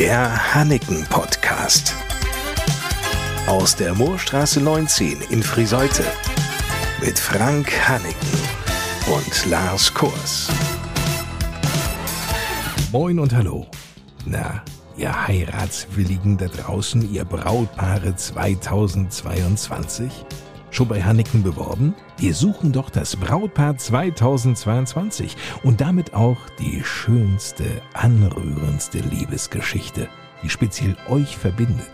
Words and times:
Der 0.00 0.54
Hanneken 0.54 1.04
Podcast. 1.10 1.94
Aus 3.46 3.76
der 3.76 3.94
Moorstraße 3.94 4.58
19 4.62 5.20
in 5.28 5.42
Friseute. 5.42 6.04
Mit 7.04 7.18
Frank 7.18 7.70
Hanneken 7.86 8.38
und 9.14 9.50
Lars 9.50 9.92
Kurs. 9.92 10.48
Moin 12.90 13.18
und 13.18 13.34
hallo. 13.34 13.66
Na, 14.24 14.64
ihr 14.96 15.28
Heiratswilligen 15.28 16.38
da 16.38 16.46
draußen, 16.46 17.12
ihr 17.12 17.26
Brautpaare 17.26 18.16
2022? 18.16 20.10
Schon 20.70 20.88
bei 20.88 21.02
Hanneken 21.02 21.42
beworben? 21.42 21.94
Wir 22.16 22.34
suchen 22.34 22.72
doch 22.72 22.90
das 22.90 23.16
Brautpaar 23.16 23.76
2022 23.76 25.36
und 25.64 25.80
damit 25.80 26.14
auch 26.14 26.48
die 26.58 26.82
schönste, 26.84 27.64
anrührendste 27.92 28.98
Liebesgeschichte, 28.98 30.08
die 30.42 30.48
speziell 30.48 30.96
euch 31.08 31.36
verbindet. 31.36 31.90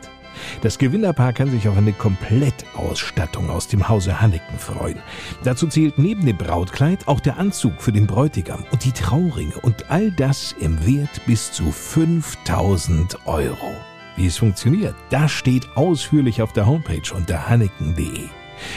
Das 0.61 0.77
Gewinnerpaar 0.79 1.33
kann 1.33 1.51
sich 1.51 1.67
auf 1.69 1.77
eine 1.77 1.95
Komplettausstattung 1.95 3.49
aus 3.51 3.69
dem 3.69 3.89
Hause 3.89 4.21
Hanneken 4.21 4.59
freuen. 4.59 5.01
Dazu 5.45 5.67
zählt 5.67 5.99
neben 5.99 6.27
dem 6.27 6.37
Brautkleid 6.37 7.09
auch 7.09 7.21
der 7.21 7.39
Anzug 7.39 7.81
für 7.81 7.93
den 7.93 8.07
Bräutigam 8.07 8.65
und 8.71 8.85
die 8.85 8.93
Trauringe 8.93 9.55
und 9.63 9.91
all 9.91 10.11
das 10.11 10.55
im 10.61 10.85
Wert 10.87 11.25
bis 11.27 11.53
zu 11.53 11.73
5000 11.73 13.27
Euro. 13.27 13.75
Wie 14.17 14.27
es 14.27 14.39
funktioniert, 14.39 14.95
das 15.11 15.31
steht 15.31 15.77
ausführlich 15.77 16.43
auf 16.43 16.53
der 16.53 16.67
Homepage 16.67 17.15
unter 17.15 17.49
hanneken.de. 17.49 18.29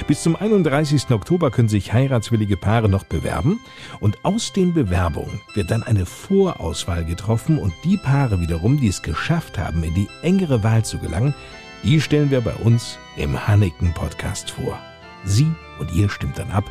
Bis 0.07 0.23
zum 0.23 0.35
31. 0.35 1.11
Oktober 1.11 1.51
können 1.51 1.69
sich 1.69 1.93
heiratswillige 1.93 2.57
Paare 2.57 2.89
noch 2.89 3.03
bewerben 3.03 3.59
und 3.99 4.23
aus 4.23 4.53
den 4.53 4.73
Bewerbungen 4.73 5.41
wird 5.53 5.71
dann 5.71 5.83
eine 5.83 6.05
Vorauswahl 6.05 7.05
getroffen 7.05 7.57
und 7.57 7.73
die 7.83 7.97
Paare 7.97 8.39
wiederum, 8.39 8.79
die 8.79 8.87
es 8.87 9.01
geschafft 9.01 9.57
haben, 9.57 9.83
in 9.83 9.93
die 9.93 10.07
engere 10.21 10.63
Wahl 10.63 10.83
zu 10.83 10.99
gelangen, 10.99 11.33
die 11.83 12.01
stellen 12.01 12.31
wir 12.31 12.41
bei 12.41 12.53
uns 12.55 12.97
im 13.15 13.47
Hanneken 13.47 13.93
Podcast 13.93 14.51
vor. 14.51 14.79
Sie 15.23 15.51
und 15.79 15.91
ihr 15.93 16.09
stimmt 16.09 16.37
dann 16.37 16.51
ab, 16.51 16.65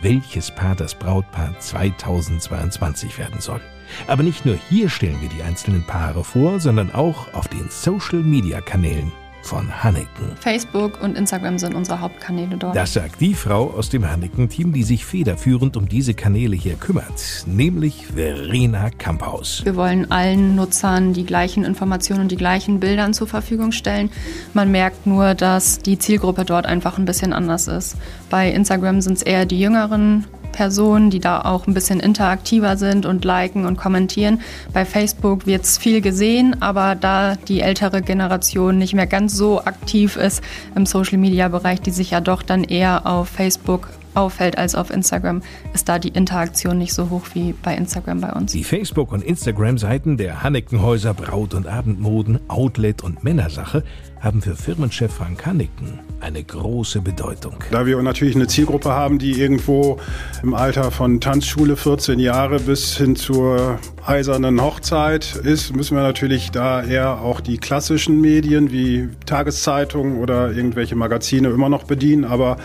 welches 0.00 0.50
Paar 0.50 0.74
das 0.74 0.94
Brautpaar 0.94 1.58
2022 1.58 3.18
werden 3.18 3.40
soll. 3.40 3.60
Aber 4.06 4.22
nicht 4.22 4.44
nur 4.44 4.56
hier 4.68 4.88
stellen 4.88 5.20
wir 5.20 5.28
die 5.28 5.42
einzelnen 5.42 5.84
Paare 5.84 6.24
vor, 6.24 6.60
sondern 6.60 6.92
auch 6.92 7.32
auf 7.34 7.48
den 7.48 7.68
Social 7.70 8.20
Media 8.20 8.60
Kanälen 8.60 9.12
von 9.42 9.82
Hanneken. 9.82 10.36
Facebook 10.40 11.02
und 11.02 11.16
Instagram 11.16 11.58
sind 11.58 11.74
unsere 11.74 12.00
Hauptkanäle 12.00 12.56
dort. 12.56 12.76
Das 12.76 12.92
sagt 12.92 13.20
die 13.20 13.34
Frau 13.34 13.70
aus 13.70 13.90
dem 13.90 14.08
Hanneken-Team, 14.08 14.72
die 14.72 14.82
sich 14.82 15.04
federführend 15.04 15.76
um 15.76 15.88
diese 15.88 16.14
Kanäle 16.14 16.56
hier 16.56 16.74
kümmert, 16.74 17.44
nämlich 17.46 18.06
Verena 18.14 18.90
Kamphaus. 18.90 19.62
Wir 19.64 19.76
wollen 19.76 20.10
allen 20.10 20.54
Nutzern 20.54 21.12
die 21.12 21.24
gleichen 21.24 21.64
Informationen 21.64 22.22
und 22.22 22.30
die 22.30 22.36
gleichen 22.36 22.80
Bildern 22.80 23.14
zur 23.14 23.26
Verfügung 23.26 23.72
stellen. 23.72 24.10
Man 24.54 24.70
merkt 24.70 25.06
nur, 25.06 25.34
dass 25.34 25.78
die 25.78 25.98
Zielgruppe 25.98 26.44
dort 26.44 26.66
einfach 26.66 26.98
ein 26.98 27.04
bisschen 27.04 27.32
anders 27.32 27.68
ist. 27.68 27.96
Bei 28.30 28.50
Instagram 28.50 29.00
sind 29.00 29.18
es 29.18 29.22
eher 29.22 29.46
die 29.46 29.60
jüngeren 29.60 30.26
Personen, 30.52 31.10
die 31.10 31.20
da 31.20 31.40
auch 31.40 31.66
ein 31.66 31.74
bisschen 31.74 32.00
interaktiver 32.00 32.76
sind 32.76 33.06
und 33.06 33.24
liken 33.24 33.66
und 33.66 33.76
kommentieren. 33.76 34.40
Bei 34.72 34.84
Facebook 34.84 35.46
wird 35.46 35.64
es 35.64 35.78
viel 35.78 36.00
gesehen, 36.00 36.60
aber 36.60 36.94
da 36.94 37.36
die 37.36 37.60
ältere 37.60 38.02
Generation 38.02 38.78
nicht 38.78 38.94
mehr 38.94 39.06
ganz 39.06 39.34
so 39.34 39.64
aktiv 39.64 40.16
ist 40.16 40.42
im 40.74 40.86
Social-Media-Bereich, 40.86 41.80
die 41.80 41.90
sich 41.90 42.10
ja 42.10 42.20
doch 42.20 42.42
dann 42.42 42.64
eher 42.64 43.06
auf 43.06 43.28
Facebook 43.28 43.88
auffällt 44.14 44.58
als 44.58 44.74
auf 44.74 44.90
Instagram, 44.90 45.42
ist 45.74 45.88
da 45.88 45.98
die 45.98 46.08
Interaktion 46.08 46.78
nicht 46.78 46.94
so 46.94 47.10
hoch 47.10 47.22
wie 47.34 47.52
bei 47.52 47.74
Instagram 47.76 48.20
bei 48.20 48.32
uns. 48.32 48.52
Die 48.52 48.64
Facebook- 48.64 49.12
und 49.12 49.22
Instagram-Seiten 49.22 50.16
der 50.16 50.42
Hannekenhäuser 50.42 51.14
Braut- 51.14 51.54
und 51.54 51.66
Abendmoden, 51.66 52.40
Outlet 52.48 53.02
und 53.02 53.24
Männersache 53.24 53.84
haben 54.20 54.40
für 54.40 54.54
Firmenchef 54.54 55.12
Frank 55.12 55.44
Hanneken 55.46 55.98
eine 56.20 56.44
große 56.44 57.00
Bedeutung. 57.00 57.56
Da 57.72 57.86
wir 57.86 58.00
natürlich 58.02 58.36
eine 58.36 58.46
Zielgruppe 58.46 58.90
haben, 58.90 59.18
die 59.18 59.32
irgendwo 59.32 59.98
im 60.42 60.54
Alter 60.54 60.92
von 60.92 61.20
Tanzschule 61.20 61.76
14 61.76 62.20
Jahre 62.20 62.60
bis 62.60 62.96
hin 62.96 63.16
zur 63.16 63.80
eisernen 64.04 64.60
Hochzeit 64.60 65.36
ist, 65.36 65.76
müssen 65.76 65.96
wir 65.96 66.02
natürlich 66.02 66.50
da 66.50 66.82
eher 66.82 67.20
auch 67.20 67.40
die 67.40 67.58
klassischen 67.58 68.20
Medien 68.20 68.72
wie 68.72 69.08
Tageszeitungen 69.26 70.18
oder 70.18 70.50
irgendwelche 70.50 70.96
Magazine 70.96 71.48
immer 71.48 71.68
noch 71.68 71.84
bedienen. 71.84 72.24
Aber 72.24 72.56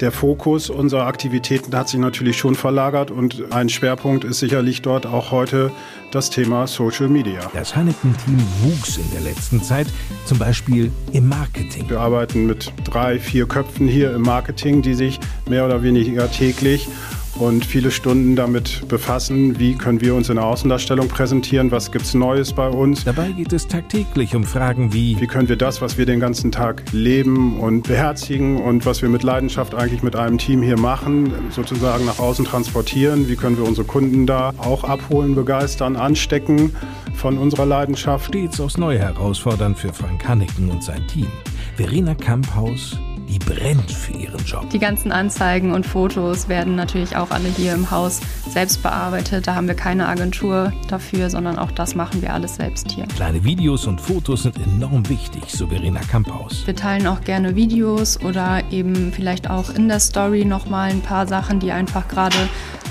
der 0.00 0.12
Fokus 0.12 0.68
unserer 0.68 1.06
Aktivitäten 1.06 1.74
hat 1.74 1.88
sich 1.88 2.00
natürlich 2.00 2.36
schon 2.36 2.54
verlagert 2.54 3.10
und 3.10 3.52
ein 3.52 3.68
Schwerpunkt 3.68 4.24
ist 4.24 4.40
sicherlich 4.40 4.82
dort 4.82 5.06
auch 5.06 5.30
heute 5.30 5.70
das 6.10 6.30
Thema 6.30 6.66
Social 6.66 7.08
Media. 7.08 7.40
Das 7.54 7.74
Hanneken-Team 7.74 8.38
wuchs 8.62 8.98
in 8.98 9.10
der 9.12 9.22
letzten 9.22 9.62
Zeit, 9.62 9.86
zum 10.26 10.38
Beispiel 10.38 10.92
im 11.12 11.28
Marketing. 11.28 11.88
Wir 11.88 12.00
arbeiten 12.00 12.46
mit 12.46 12.72
drei, 12.84 13.18
vier 13.18 13.46
Köpfen 13.46 13.88
hier 13.88 14.14
im 14.14 14.22
Marketing, 14.22 14.82
die 14.82 14.94
sich 14.94 15.18
mehr 15.48 15.64
oder 15.64 15.82
weniger 15.82 16.30
täglich 16.30 16.88
und 17.36 17.64
viele 17.64 17.90
Stunden 17.90 18.36
damit 18.36 18.86
befassen, 18.88 19.58
wie 19.58 19.74
können 19.74 20.00
wir 20.00 20.14
uns 20.14 20.28
in 20.28 20.36
der 20.36 20.44
Außendarstellung 20.44 21.08
präsentieren, 21.08 21.70
was 21.70 21.90
gibt 21.90 22.04
es 22.04 22.14
Neues 22.14 22.52
bei 22.52 22.68
uns. 22.68 23.04
Dabei 23.04 23.32
geht 23.32 23.52
es 23.52 23.66
tagtäglich 23.66 24.34
um 24.34 24.44
Fragen 24.44 24.92
wie, 24.92 25.20
wie 25.20 25.26
können 25.26 25.48
wir 25.48 25.56
das, 25.56 25.80
was 25.80 25.98
wir 25.98 26.06
den 26.06 26.20
ganzen 26.20 26.52
Tag 26.52 26.82
leben 26.92 27.58
und 27.60 27.88
beherzigen 27.88 28.60
und 28.60 28.86
was 28.86 29.02
wir 29.02 29.08
mit 29.08 29.22
Leidenschaft 29.22 29.74
eigentlich 29.74 30.02
mit 30.02 30.16
einem 30.16 30.38
Team 30.38 30.62
hier 30.62 30.78
machen, 30.78 31.32
sozusagen 31.50 32.04
nach 32.04 32.18
außen 32.18 32.44
transportieren, 32.44 33.28
wie 33.28 33.36
können 33.36 33.56
wir 33.56 33.66
unsere 33.66 33.86
Kunden 33.86 34.26
da 34.26 34.52
auch 34.58 34.84
abholen, 34.84 35.34
begeistern, 35.34 35.96
anstecken 35.96 36.74
von 37.14 37.38
unserer 37.38 37.66
Leidenschaft. 37.66 38.28
Stets 38.28 38.60
aufs 38.60 38.78
Neue 38.78 38.98
herausfordern 38.98 39.74
für 39.74 39.92
Frank 39.92 40.26
Hanneken 40.26 40.70
und 40.70 40.82
sein 40.82 41.06
Team. 41.08 41.26
Verena 41.76 42.14
Kamphaus 42.14 42.98
die 43.28 43.38
brennt 43.38 43.90
für 43.90 44.12
ihren 44.12 44.44
Job. 44.44 44.68
Die 44.70 44.78
ganzen 44.78 45.12
Anzeigen 45.12 45.72
und 45.72 45.86
Fotos 45.86 46.48
werden 46.48 46.76
natürlich 46.76 47.16
auch 47.16 47.30
alle 47.30 47.48
hier 47.48 47.74
im 47.74 47.90
Haus 47.90 48.20
selbst 48.48 48.82
bearbeitet. 48.82 49.46
Da 49.46 49.54
haben 49.54 49.66
wir 49.66 49.74
keine 49.74 50.06
Agentur 50.08 50.72
dafür, 50.88 51.30
sondern 51.30 51.58
auch 51.58 51.70
das 51.70 51.94
machen 51.94 52.22
wir 52.22 52.32
alles 52.32 52.56
selbst 52.56 52.90
hier. 52.90 53.06
Kleine 53.06 53.44
Videos 53.44 53.86
und 53.86 54.00
Fotos 54.00 54.44
sind 54.44 54.56
enorm 54.58 55.08
wichtig, 55.08 55.44
so 55.48 55.66
Verena 55.66 56.00
Kamphaus. 56.00 56.66
Wir 56.66 56.76
teilen 56.76 57.06
auch 57.06 57.22
gerne 57.22 57.56
Videos 57.56 58.20
oder 58.20 58.62
eben 58.70 59.12
vielleicht 59.12 59.50
auch 59.50 59.70
in 59.70 59.88
der 59.88 60.00
Story 60.00 60.44
nochmal 60.44 60.90
ein 60.90 61.00
paar 61.00 61.26
Sachen, 61.26 61.60
die 61.60 61.72
einfach 61.72 62.08
gerade 62.08 62.36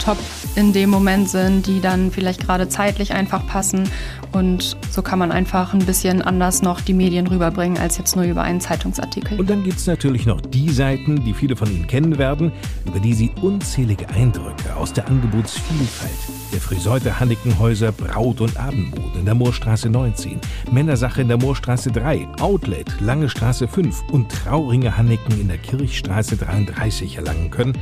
top 0.03 0.17
in 0.55 0.73
dem 0.73 0.89
Moment 0.89 1.29
sind, 1.29 1.67
die 1.67 1.79
dann 1.79 2.11
vielleicht 2.11 2.45
gerade 2.45 2.67
zeitlich 2.69 3.13
einfach 3.13 3.45
passen. 3.47 3.89
Und 4.31 4.77
so 4.89 5.01
kann 5.01 5.19
man 5.19 5.31
einfach 5.31 5.73
ein 5.73 5.85
bisschen 5.85 6.21
anders 6.21 6.61
noch 6.61 6.81
die 6.81 6.93
Medien 6.93 7.27
rüberbringen, 7.27 7.77
als 7.77 7.97
jetzt 7.97 8.15
nur 8.15 8.25
über 8.25 8.41
einen 8.41 8.61
Zeitungsartikel. 8.61 9.39
Und 9.39 9.49
dann 9.49 9.63
gibt 9.63 9.77
es 9.77 9.87
natürlich 9.87 10.25
noch 10.25 10.32
die 10.41 10.69
Seiten, 10.69 11.23
die 11.23 11.33
viele 11.33 11.55
von 11.55 11.69
Ihnen 11.69 11.87
kennen 11.87 12.17
werden, 12.17 12.51
über 12.85 12.99
die 12.99 13.13
Sie 13.13 13.31
unzählige 13.41 14.09
Eindrücke 14.09 14.75
aus 14.75 14.93
der 14.93 15.07
Angebotsvielfalt 15.07 16.11
der 16.51 16.61
Friseute 16.61 17.19
Hannikenhäuser 17.19 17.91
Braut- 17.91 18.41
und 18.41 18.57
Abendmode 18.57 19.19
in 19.19 19.25
der 19.25 19.33
Moorstraße 19.33 19.89
19, 19.89 20.39
Männersache 20.71 21.21
in 21.21 21.27
der 21.27 21.37
Moorstraße 21.37 21.91
3, 21.91 22.27
Outlet 22.39 23.01
Lange 23.01 23.27
Straße 23.27 23.67
5 23.67 24.03
und 24.11 24.29
Trauringe 24.29 24.95
Hanniken 24.95 25.39
in 25.39 25.47
der 25.47 25.57
Kirchstraße 25.57 26.37
33 26.37 27.17
erlangen 27.17 27.49
können 27.49 27.73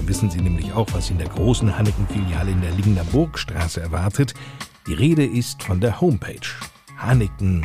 dann 0.00 0.08
wissen 0.08 0.30
Sie 0.30 0.40
nämlich 0.40 0.72
auch, 0.72 0.86
was 0.94 1.10
in 1.10 1.18
der 1.18 1.28
großen 1.28 1.76
Hanneken-Filiale 1.76 2.52
in 2.52 2.62
der 2.62 2.70
Ligner 2.70 3.04
Burgstraße 3.12 3.82
erwartet. 3.82 4.32
Die 4.86 4.94
Rede 4.94 5.26
ist 5.26 5.62
von 5.62 5.78
der 5.78 6.00
Homepage 6.00 6.40
hanneken.de. 6.96 7.62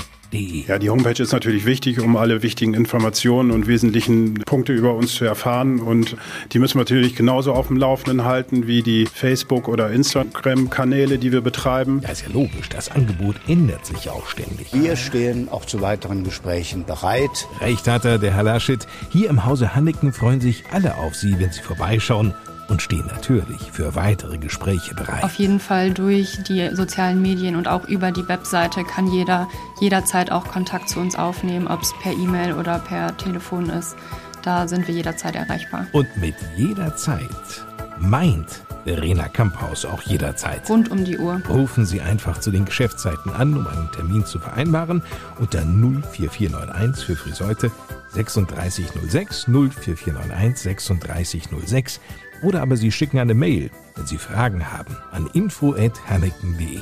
Ja, 0.68 0.80
die 0.80 0.90
Homepage 0.90 1.22
ist 1.22 1.32
natürlich 1.32 1.66
wichtig, 1.66 2.00
um 2.00 2.18
alle 2.18 2.44
wichtigen 2.44 2.74
Informationen 2.74 3.52
und 3.52 3.68
wesentlichen 3.68 4.36
Punkte 4.46 4.74
über 4.74 4.94
uns 4.94 5.16
zu 5.16 5.26
erfahren. 5.26 5.80
Und 5.80 6.18
die 6.52 6.60
müssen 6.60 6.76
wir 6.76 6.82
natürlich 6.82 7.16
genauso 7.16 7.54
auf 7.54 7.68
dem 7.68 7.78
Laufenden 7.78 8.26
halten 8.26 8.68
wie 8.68 8.82
die 8.82 9.06
Facebook- 9.06 9.68
oder 9.68 9.92
Instagram-Kanäle, 9.92 11.18
die 11.18 11.32
wir 11.32 11.42
betreiben. 11.42 12.02
Ja, 12.04 12.10
ist 12.10 12.24
ja 12.24 12.34
logisch. 12.34 12.70
Das 12.70 12.90
Angebot 12.90 13.36
ändert 13.48 13.86
sich 13.86 14.10
auch 14.10 14.28
ständig. 14.28 14.74
Wir 14.74 14.96
stehen 14.96 15.50
auch 15.50 15.66
zu 15.66 15.82
weiteren 15.82 16.24
Gesprächen 16.24 16.86
bereit. 16.86 17.48
Recht 17.62 17.88
hat 17.88 18.06
er, 18.06 18.18
der 18.18 18.34
Herr 18.34 18.44
Laschet. 18.44 18.88
Hier 19.12 19.30
im 19.30 19.46
Hause 19.46 19.76
Hanneken 19.76 20.14
freuen 20.14 20.42
sich 20.42 20.64
alle 20.72 20.98
auf 20.98 21.16
Sie, 21.16 21.40
wenn 21.40 21.52
Sie 21.52 21.62
vorbeischauen 21.62 22.34
und 22.68 22.82
stehen 22.82 23.06
natürlich 23.08 23.72
für 23.72 23.96
weitere 23.96 24.38
Gespräche 24.38 24.96
bereit. 24.96 25.24
Auf 25.24 25.36
jeden 25.36 25.60
Fall 25.60 25.92
durch 25.94 26.42
die 26.44 26.70
sozialen 26.74 27.22
Medien 27.22 27.56
und 27.56 27.68
auch 27.68 27.88
über 27.88 28.12
die 28.12 28.28
Webseite 28.28 28.84
kann 28.84 29.08
jeder 29.08 29.48
jederzeit 29.80 30.32
auch 30.32 30.46
Kontakt 30.46 30.90
zu 30.90 31.00
uns 31.00 31.16
aufnehmen, 31.16 31.68
ob 31.68 31.82
es 31.82 31.94
per 32.02 32.14
E-Mail 32.14 32.54
oder 32.54 32.80
per 32.80 33.16
Telefon 33.18 33.70
ist. 33.70 33.96
Da 34.42 34.68
sind 34.68 34.88
wir 34.88 34.94
jederzeit 34.94 35.36
erreichbar. 35.36 35.88
Und 35.92 36.16
mit 36.18 36.36
jederzeit 36.56 37.66
meint 38.00 38.62
Verena 38.86 39.28
Kamphaus 39.28 39.84
auch 39.84 40.04
jederzeit. 40.04 40.70
Rund 40.70 40.92
um 40.92 41.04
die 41.04 41.18
Uhr. 41.18 41.42
Rufen 41.50 41.88
Sie 41.88 42.02
einfach 42.02 42.40
zu 42.40 42.52
den 42.52 42.66
Geschäftszeiten 42.66 43.32
an, 43.32 43.58
um 43.58 43.66
einen 43.66 43.92
Termin 43.92 44.24
zu 44.26 44.38
vereinbaren 44.38 45.02
unter 45.40 45.62
04491 45.62 47.06
für 47.06 47.16
Friseute 47.16 47.72
3606 48.14 49.46
04491 49.46 51.00
3606 51.00 52.00
oder 52.46 52.62
aber 52.62 52.78
Sie 52.78 52.92
schicken 52.92 53.18
eine 53.18 53.34
Mail, 53.34 53.72
wenn 53.96 54.06
Sie 54.06 54.18
Fragen 54.18 54.72
haben, 54.72 54.96
an 55.12 55.28
info.hanneken.de. 55.34 56.80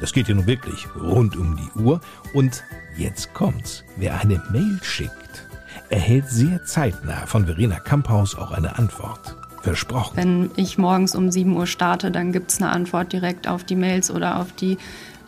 Das 0.00 0.12
geht 0.12 0.28
ja 0.28 0.34
nun 0.34 0.46
wirklich 0.46 0.86
rund 0.96 1.36
um 1.36 1.56
die 1.56 1.80
Uhr. 1.80 2.00
Und 2.34 2.64
jetzt 2.96 3.32
kommt's. 3.32 3.84
Wer 3.96 4.20
eine 4.20 4.42
Mail 4.50 4.78
schickt, 4.82 5.46
erhält 5.88 6.28
sehr 6.28 6.64
zeitnah 6.64 7.26
von 7.26 7.46
Verena 7.46 7.78
Kamphaus 7.78 8.34
auch 8.34 8.50
eine 8.50 8.76
Antwort. 8.76 9.36
Versprochen. 9.62 10.16
Wenn 10.16 10.50
ich 10.56 10.76
morgens 10.76 11.14
um 11.14 11.30
7 11.30 11.56
Uhr 11.56 11.66
starte, 11.66 12.10
dann 12.10 12.32
gibt's 12.32 12.60
eine 12.60 12.70
Antwort 12.70 13.12
direkt 13.12 13.48
auf 13.48 13.64
die 13.64 13.76
Mails 13.76 14.10
oder 14.10 14.40
auf 14.40 14.52
die 14.52 14.76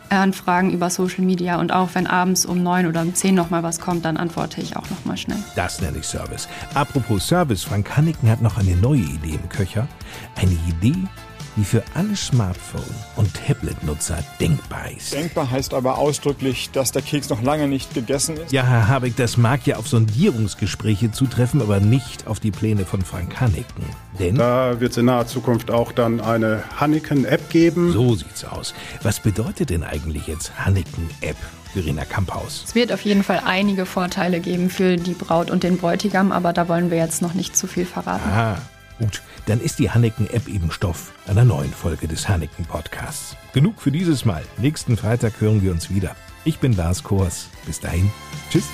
Anfragen 0.09 0.71
über 0.71 0.89
Social 0.89 1.23
Media 1.23 1.59
und 1.59 1.71
auch 1.71 1.89
wenn 1.93 2.07
abends 2.07 2.45
um 2.45 2.63
neun 2.63 2.87
oder 2.87 3.01
um 3.01 3.13
zehn 3.13 3.35
noch 3.35 3.49
mal 3.49 3.63
was 3.63 3.79
kommt, 3.79 4.05
dann 4.05 4.17
antworte 4.17 4.61
ich 4.61 4.75
auch 4.75 4.89
noch 4.89 5.05
mal 5.05 5.17
schnell. 5.17 5.39
Das 5.55 5.81
nenne 5.81 5.97
ich 5.99 6.05
Service. 6.05 6.47
Apropos 6.73 7.27
Service, 7.27 7.63
Frank 7.63 7.95
Hanniken 7.95 8.29
hat 8.29 8.41
noch 8.41 8.57
eine 8.57 8.75
neue 8.75 9.01
Idee 9.01 9.39
im 9.41 9.49
Köcher. 9.49 9.87
Eine 10.35 10.57
Idee, 10.67 10.95
die 11.57 11.63
für 11.65 11.83
alle 11.95 12.15
Smartphone- 12.15 12.81
und 13.15 13.29
Tablet-Nutzer 13.33 14.19
denkbar 14.39 14.91
ist. 14.95 15.13
Denkbar 15.13 15.49
heißt 15.51 15.73
aber 15.73 15.97
ausdrücklich, 15.97 16.69
dass 16.71 16.91
der 16.91 17.01
Keks 17.01 17.29
noch 17.29 17.41
lange 17.41 17.67
nicht 17.67 17.93
gegessen 17.93 18.37
ist. 18.37 18.51
Ja, 18.51 18.63
Herr 18.63 18.87
Habeck, 18.87 19.15
das 19.15 19.37
mag 19.37 19.65
ja 19.65 19.77
auf 19.77 19.87
Sondierungsgespräche 19.87 21.11
zutreffen, 21.11 21.61
aber 21.61 21.79
nicht 21.79 22.27
auf 22.27 22.39
die 22.39 22.51
Pläne 22.51 22.85
von 22.85 23.01
Frank 23.01 23.39
Hanniken. 23.41 23.83
Denn 24.19 24.35
Da 24.35 24.79
wird 24.79 24.91
es 24.91 24.97
in 24.97 25.05
naher 25.05 25.27
Zukunft 25.27 25.71
auch 25.71 25.91
dann 25.91 26.21
eine 26.21 26.63
Hanneken-App 26.79 27.49
geben. 27.49 27.91
so 27.91 28.15
sieht's 28.15 28.45
aus. 28.45 28.73
Was 29.03 29.19
bedeutet 29.19 29.69
denn 29.71 29.83
eigentlich 29.83 30.27
jetzt 30.27 30.51
Hanniken-App, 30.63 31.37
Verena 31.73 32.05
Kamphaus? 32.05 32.63
Es 32.67 32.75
wird 32.75 32.91
auf 32.91 33.01
jeden 33.01 33.23
Fall 33.23 33.41
einige 33.45 33.85
Vorteile 33.85 34.39
geben 34.39 34.69
für 34.69 34.97
die 34.97 35.13
Braut 35.13 35.49
und 35.51 35.63
den 35.63 35.77
Bräutigam, 35.77 36.31
aber 36.31 36.53
da 36.53 36.67
wollen 36.69 36.91
wir 36.91 36.97
jetzt 36.97 37.21
noch 37.21 37.33
nicht 37.33 37.55
zu 37.57 37.67
viel 37.67 37.85
verraten. 37.85 38.29
Ah, 38.29 38.57
gut. 38.97 39.21
Dann 39.45 39.61
ist 39.61 39.79
die 39.79 39.89
Hanneken-App 39.89 40.47
eben 40.47 40.71
Stoff 40.71 41.13
einer 41.27 41.45
neuen 41.45 41.71
Folge 41.71 42.07
des 42.07 42.27
Hanneken-Podcasts. 42.27 43.35
Genug 43.53 43.81
für 43.81 43.91
dieses 43.91 44.25
Mal. 44.25 44.43
Nächsten 44.57 44.97
Freitag 44.97 45.39
hören 45.39 45.61
wir 45.61 45.71
uns 45.71 45.89
wieder. 45.89 46.15
Ich 46.45 46.59
bin 46.59 46.73
Lars 46.73 47.03
Kors. 47.03 47.49
Bis 47.65 47.79
dahin. 47.79 48.11
Tschüss. 48.49 48.65